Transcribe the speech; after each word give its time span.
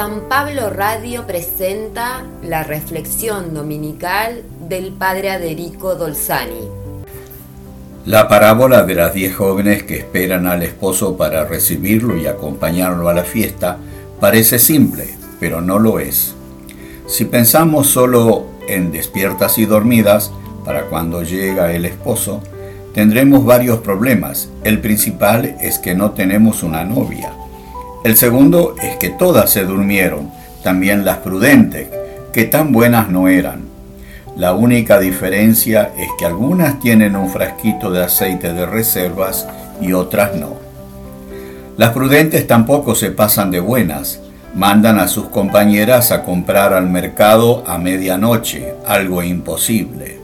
San 0.00 0.30
Pablo 0.30 0.70
Radio 0.70 1.26
presenta 1.26 2.24
la 2.42 2.62
reflexión 2.62 3.52
dominical 3.52 4.44
del 4.66 4.92
padre 4.92 5.30
Aderico 5.30 5.94
Dolzani. 5.94 6.70
La 8.06 8.26
parábola 8.26 8.84
de 8.84 8.94
las 8.94 9.12
diez 9.12 9.36
jóvenes 9.36 9.82
que 9.82 9.98
esperan 9.98 10.46
al 10.46 10.62
esposo 10.62 11.18
para 11.18 11.44
recibirlo 11.44 12.16
y 12.16 12.26
acompañarlo 12.26 13.10
a 13.10 13.12
la 13.12 13.24
fiesta 13.24 13.76
parece 14.18 14.58
simple, 14.58 15.06
pero 15.38 15.60
no 15.60 15.78
lo 15.78 16.00
es. 16.00 16.34
Si 17.06 17.26
pensamos 17.26 17.88
solo 17.88 18.46
en 18.68 18.92
despiertas 18.92 19.58
y 19.58 19.66
dormidas, 19.66 20.32
para 20.64 20.86
cuando 20.86 21.22
llega 21.24 21.74
el 21.74 21.84
esposo, 21.84 22.42
tendremos 22.94 23.44
varios 23.44 23.80
problemas. 23.80 24.48
El 24.64 24.80
principal 24.80 25.58
es 25.60 25.78
que 25.78 25.94
no 25.94 26.12
tenemos 26.12 26.62
una 26.62 26.84
novia. 26.84 27.34
El 28.02 28.16
segundo 28.16 28.76
es 28.82 28.96
que 28.96 29.10
todas 29.10 29.50
se 29.50 29.66
durmieron, 29.66 30.30
también 30.62 31.04
las 31.04 31.18
prudentes, 31.18 31.88
que 32.32 32.44
tan 32.44 32.72
buenas 32.72 33.10
no 33.10 33.28
eran. 33.28 33.64
La 34.36 34.54
única 34.54 34.98
diferencia 34.98 35.92
es 35.98 36.08
que 36.18 36.24
algunas 36.24 36.80
tienen 36.80 37.14
un 37.14 37.28
frasquito 37.28 37.90
de 37.90 38.02
aceite 38.02 38.54
de 38.54 38.64
reservas 38.64 39.46
y 39.82 39.92
otras 39.92 40.34
no. 40.34 40.54
Las 41.76 41.90
prudentes 41.90 42.46
tampoco 42.46 42.94
se 42.94 43.10
pasan 43.10 43.50
de 43.50 43.60
buenas, 43.60 44.20
mandan 44.54 44.98
a 44.98 45.06
sus 45.06 45.28
compañeras 45.28 46.10
a 46.10 46.22
comprar 46.22 46.72
al 46.72 46.88
mercado 46.88 47.62
a 47.66 47.76
medianoche, 47.76 48.72
algo 48.86 49.22
imposible. 49.22 50.18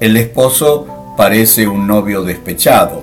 El 0.00 0.16
esposo 0.16 1.14
parece 1.18 1.68
un 1.68 1.86
novio 1.86 2.22
despechado, 2.22 3.02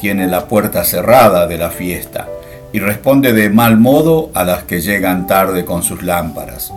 tiene 0.00 0.26
la 0.26 0.48
puerta 0.48 0.82
cerrada 0.82 1.46
de 1.46 1.58
la 1.58 1.70
fiesta 1.70 2.26
y 2.72 2.78
responde 2.78 3.32
de 3.32 3.50
mal 3.50 3.78
modo 3.78 4.30
a 4.34 4.44
las 4.44 4.64
que 4.64 4.80
llegan 4.80 5.26
tarde 5.26 5.64
con 5.64 5.82
sus 5.82 6.02
lámparas. 6.02 6.72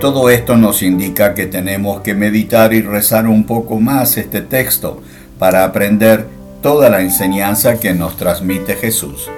Todo 0.00 0.30
esto 0.30 0.56
nos 0.56 0.82
indica 0.82 1.34
que 1.34 1.46
tenemos 1.46 2.00
que 2.00 2.14
meditar 2.14 2.72
y 2.72 2.80
rezar 2.80 3.26
un 3.26 3.44
poco 3.44 3.80
más 3.80 4.16
este 4.16 4.40
texto 4.40 5.02
para 5.38 5.64
aprender 5.64 6.26
toda 6.62 6.88
la 6.88 7.00
enseñanza 7.00 7.78
que 7.78 7.92
nos 7.92 8.16
transmite 8.16 8.76
Jesús. 8.76 9.28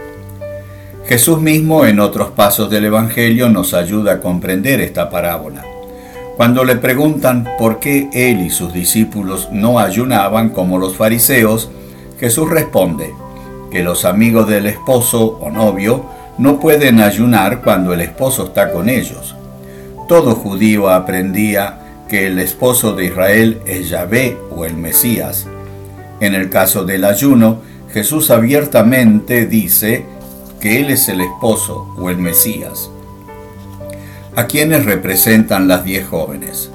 Jesús 1.06 1.41
mismo 1.41 1.84
en 1.84 1.98
otros 1.98 2.30
pasos 2.30 2.70
del 2.70 2.84
Evangelio 2.84 3.48
nos 3.48 3.75
ayuda 3.75 4.14
a 4.14 4.20
comprender 4.20 4.80
esta 4.80 5.10
parábola. 5.10 5.64
Cuando 6.36 6.64
le 6.64 6.77
preguntan 6.77 7.47
por 7.58 7.80
qué 7.80 8.08
él 8.12 8.41
y 8.41 8.50
sus 8.50 8.72
discípulos 8.72 9.48
no 9.52 9.78
ayunaban 9.78 10.50
como 10.50 10.78
los 10.78 10.97
fariseos, 10.97 11.70
Jesús 12.19 12.48
responde, 12.48 13.12
que 13.73 13.83
los 13.83 14.05
amigos 14.05 14.47
del 14.48 14.67
esposo 14.67 15.39
o 15.41 15.51
novio 15.51 16.05
no 16.37 16.61
pueden 16.61 17.01
ayunar 17.01 17.62
cuando 17.62 17.95
el 17.95 18.03
esposo 18.03 18.45
está 18.45 18.70
con 18.70 18.91
ellos. 18.91 19.34
Todo 20.09 20.34
judío 20.34 20.91
aprendía 20.91 21.78
que 22.06 22.27
el 22.27 22.39
esposo 22.39 22.95
de 22.95 23.06
Israel 23.06 23.62
es 23.65 23.89
Yahvé 23.89 24.37
o 24.55 24.67
el 24.67 24.77
Mesías. 24.77 25.47
En 26.20 26.34
el 26.34 26.50
caso 26.50 26.84
del 26.84 27.06
ayuno, 27.06 27.62
Jesús 27.93 28.31
abiertamente 28.31 29.47
dice 29.47 30.05
que 30.61 30.81
Él 30.81 30.91
es 30.91 31.09
el 31.09 31.23
esposo 31.23 31.95
o 31.97 32.11
el 32.11 32.19
Mesías. 32.19 32.91
¿A 34.37 34.47
quienes 34.47 34.84
representan 34.84 35.67
las 35.67 35.84
diez 35.84 36.06
jóvenes? 36.06 36.70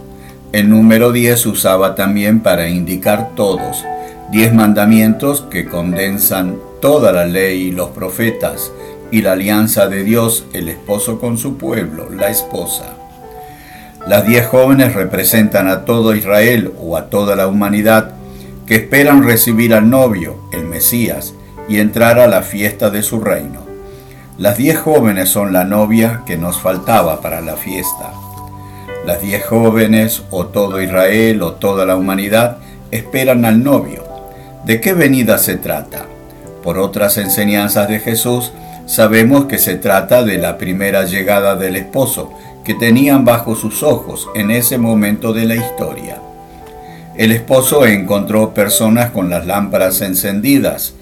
El 0.51 0.69
número 0.69 1.11
diez 1.11 1.45
usaba 1.45 1.93
también 1.93 2.39
para 2.39 2.69
indicar 2.69 3.35
todos, 3.35 3.85
diez 4.31 4.51
mandamientos 4.53 5.41
que 5.41 5.65
condensan 5.65 6.57
toda 6.79 7.11
la 7.11 7.25
ley 7.25 7.67
y 7.67 7.71
los 7.71 7.89
profetas 7.89 8.71
y 9.11 9.21
la 9.21 9.33
alianza 9.33 9.87
de 9.87 10.03
Dios, 10.03 10.45
el 10.53 10.69
esposo 10.69 11.19
con 11.19 11.37
su 11.37 11.57
pueblo, 11.57 12.09
la 12.09 12.29
esposa. 12.29 12.95
Las 14.05 14.25
diez 14.25 14.47
jóvenes 14.47 14.93
representan 14.93 15.67
a 15.67 15.85
todo 15.85 16.15
Israel 16.15 16.71
o 16.79 16.97
a 16.97 17.09
toda 17.09 17.35
la 17.35 17.47
humanidad 17.47 18.15
que 18.65 18.75
esperan 18.75 19.23
recibir 19.23 19.73
al 19.73 19.89
novio, 19.89 20.37
el 20.51 20.65
Mesías, 20.65 21.33
y 21.69 21.79
entrar 21.79 22.19
a 22.19 22.27
la 22.27 22.41
fiesta 22.41 22.89
de 22.89 23.03
su 23.03 23.19
reino. 23.19 23.65
Las 24.37 24.57
diez 24.57 24.77
jóvenes 24.77 25.29
son 25.29 25.51
la 25.51 25.63
novia 25.63 26.21
que 26.25 26.37
nos 26.37 26.59
faltaba 26.59 27.21
para 27.21 27.41
la 27.41 27.55
fiesta. 27.55 28.13
Las 29.05 29.21
diez 29.21 29.45
jóvenes 29.45 30.23
o 30.31 30.47
todo 30.47 30.81
Israel 30.81 31.41
o 31.41 31.53
toda 31.53 31.85
la 31.85 31.95
humanidad 31.95 32.57
esperan 32.91 33.45
al 33.45 33.63
novio. 33.63 34.03
¿De 34.65 34.79
qué 34.81 34.93
venida 34.93 35.37
se 35.37 35.55
trata? 35.57 36.05
Por 36.67 36.79
otras 36.79 37.15
enseñanzas 37.15 37.87
de 37.87 38.01
Jesús, 38.01 38.51
sabemos 38.87 39.45
que 39.45 39.57
se 39.57 39.75
trata 39.75 40.23
de 40.25 40.37
la 40.37 40.57
primera 40.57 41.05
llegada 41.05 41.55
del 41.55 41.77
esposo 41.77 42.33
que 42.65 42.73
tenían 42.73 43.23
bajo 43.23 43.55
sus 43.55 43.83
ojos 43.83 44.27
en 44.35 44.51
ese 44.51 44.77
momento 44.77 45.31
de 45.31 45.45
la 45.45 45.55
historia. 45.55 46.17
El 47.15 47.31
esposo 47.31 47.85
encontró 47.85 48.53
personas 48.53 49.11
con 49.11 49.29
las 49.29 49.45
lámparas 49.45 50.01
encendidas 50.01 50.93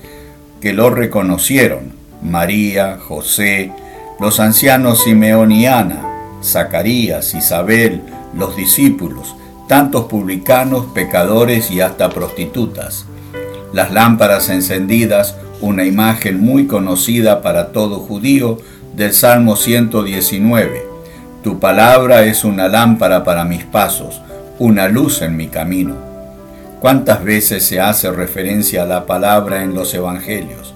que 0.62 0.72
lo 0.72 0.92
reconocieron, 0.92 1.94
María, 2.22 3.00
José, 3.00 3.72
los 4.20 4.40
ancianos 4.40 5.04
Simeón 5.04 5.52
y 5.52 5.66
Ana, 5.66 6.38
Zacarías, 6.44 7.34
Isabel, 7.34 8.04
los 8.36 8.56
discípulos, 8.56 9.36
tantos 9.68 10.06
publicanos, 10.06 10.86
pecadores 10.94 11.72
y 11.72 11.82
hasta 11.82 12.12
prostitutas. 12.12 13.08
Las 13.74 13.92
lámparas 13.92 14.50
encendidas 14.50 15.36
una 15.66 15.84
imagen 15.84 16.40
muy 16.40 16.68
conocida 16.68 17.42
para 17.42 17.72
todo 17.72 17.98
judío 17.98 18.60
del 18.96 19.14
Salmo 19.14 19.56
119. 19.56 20.86
Tu 21.44 21.60
palabra 21.60 22.24
es 22.24 22.44
una 22.44 22.68
lámpara 22.68 23.24
para 23.24 23.46
mis 23.46 23.64
pasos, 23.64 24.22
una 24.60 24.88
luz 24.88 25.24
en 25.24 25.36
mi 25.36 25.48
camino. 25.48 25.96
¿Cuántas 26.80 27.24
veces 27.24 27.66
se 27.66 27.80
hace 27.82 28.12
referencia 28.12 28.84
a 28.84 28.86
la 28.86 29.08
palabra 29.08 29.64
en 29.64 29.74
los 29.74 29.92
evangelios? 29.96 30.76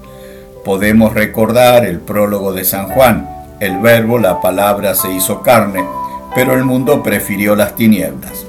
Podemos 0.65 1.13
recordar 1.13 1.85
el 1.85 1.99
prólogo 1.99 2.51
de 2.51 2.63
San 2.63 2.87
Juan, 2.87 3.29
el 3.59 3.77
verbo, 3.77 4.17
la 4.17 4.41
palabra 4.41 4.95
se 4.95 5.13
hizo 5.13 5.43
carne, 5.43 5.85
pero 6.33 6.55
el 6.55 6.65
mundo 6.65 7.03
prefirió 7.03 7.55
las 7.55 7.75
tinieblas. 7.75 8.47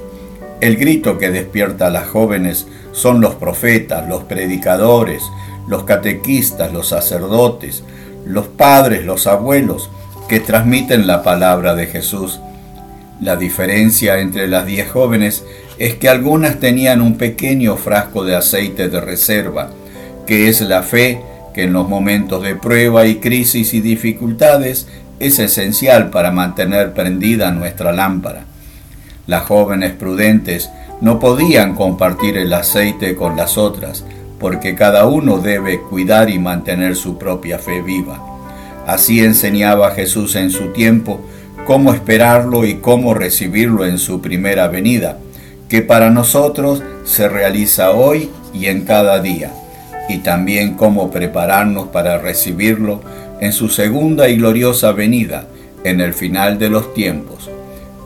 El 0.59 0.75
grito 0.77 1.19
que 1.19 1.29
despierta 1.29 1.87
a 1.87 1.91
las 1.91 2.07
jóvenes 2.07 2.67
son 2.93 3.21
los 3.21 3.35
profetas, 3.35 4.07
los 4.09 4.23
predicadores, 4.23 5.21
los 5.67 5.83
catequistas, 5.83 6.71
los 6.71 6.87
sacerdotes, 6.89 7.83
los 8.25 8.47
padres, 8.47 9.05
los 9.05 9.27
abuelos, 9.27 9.89
que 10.27 10.39
transmiten 10.39 11.07
la 11.07 11.23
palabra 11.23 11.75
de 11.75 11.87
Jesús. 11.87 12.39
La 13.19 13.35
diferencia 13.35 14.19
entre 14.19 14.47
las 14.47 14.65
diez 14.65 14.89
jóvenes 14.89 15.43
es 15.77 15.95
que 15.95 16.09
algunas 16.09 16.59
tenían 16.59 17.01
un 17.01 17.17
pequeño 17.17 17.75
frasco 17.75 18.23
de 18.23 18.35
aceite 18.35 18.87
de 18.89 19.01
reserva, 19.01 19.69
que 20.25 20.47
es 20.47 20.61
la 20.61 20.83
fe 20.83 21.21
que 21.53 21.63
en 21.63 21.73
los 21.73 21.87
momentos 21.87 22.43
de 22.43 22.55
prueba 22.55 23.05
y 23.05 23.15
crisis 23.15 23.73
y 23.73 23.81
dificultades 23.81 24.87
es 25.19 25.39
esencial 25.39 26.09
para 26.09 26.31
mantener 26.31 26.93
prendida 26.93 27.51
nuestra 27.51 27.91
lámpara. 27.91 28.45
Las 29.27 29.43
jóvenes 29.43 29.93
prudentes 29.93 30.69
no 31.01 31.19
podían 31.19 31.75
compartir 31.75 32.37
el 32.37 32.53
aceite 32.53 33.15
con 33.15 33.35
las 33.35 33.57
otras, 33.57 34.05
porque 34.41 34.73
cada 34.73 35.05
uno 35.05 35.37
debe 35.37 35.79
cuidar 35.79 36.31
y 36.31 36.39
mantener 36.39 36.95
su 36.95 37.19
propia 37.19 37.59
fe 37.59 37.81
viva. 37.83 38.19
Así 38.87 39.21
enseñaba 39.21 39.91
Jesús 39.91 40.35
en 40.35 40.49
su 40.49 40.73
tiempo 40.73 41.21
cómo 41.65 41.93
esperarlo 41.93 42.65
y 42.65 42.75
cómo 42.75 43.13
recibirlo 43.13 43.85
en 43.85 43.99
su 43.99 44.19
primera 44.19 44.67
venida, 44.67 45.19
que 45.69 45.83
para 45.83 46.09
nosotros 46.09 46.81
se 47.05 47.29
realiza 47.29 47.91
hoy 47.91 48.31
y 48.51 48.65
en 48.65 48.81
cada 48.81 49.21
día, 49.21 49.53
y 50.09 50.17
también 50.17 50.73
cómo 50.73 51.11
prepararnos 51.11 51.89
para 51.89 52.17
recibirlo 52.17 53.01
en 53.39 53.53
su 53.53 53.69
segunda 53.69 54.27
y 54.27 54.37
gloriosa 54.37 54.91
venida, 54.91 55.47
en 55.83 56.01
el 56.01 56.13
final 56.13 56.57
de 56.57 56.69
los 56.69 56.93
tiempos. 56.93 57.49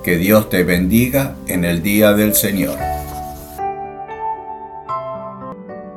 Que 0.03 0.17
Dios 0.17 0.49
te 0.49 0.63
bendiga 0.63 1.35
en 1.47 1.65
el 1.65 1.81
día 1.81 2.13
del 2.13 2.35
Señor. 2.35 2.94